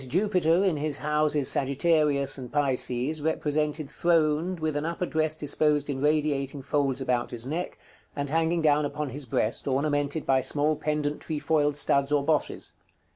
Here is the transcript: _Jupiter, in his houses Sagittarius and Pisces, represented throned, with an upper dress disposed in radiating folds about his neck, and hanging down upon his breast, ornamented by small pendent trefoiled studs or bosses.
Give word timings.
_Jupiter, 0.07 0.63
in 0.63 0.77
his 0.77 0.97
houses 0.97 1.47
Sagittarius 1.47 2.35
and 2.35 2.51
Pisces, 2.51 3.21
represented 3.21 3.87
throned, 3.87 4.59
with 4.59 4.75
an 4.75 4.83
upper 4.83 5.05
dress 5.05 5.35
disposed 5.35 5.91
in 5.91 6.01
radiating 6.01 6.63
folds 6.63 7.01
about 7.01 7.29
his 7.29 7.45
neck, 7.45 7.77
and 8.15 8.27
hanging 8.27 8.63
down 8.63 8.83
upon 8.83 9.09
his 9.09 9.27
breast, 9.27 9.67
ornamented 9.67 10.25
by 10.25 10.41
small 10.41 10.75
pendent 10.75 11.19
trefoiled 11.21 11.75
studs 11.75 12.11
or 12.11 12.23
bosses. 12.25 12.73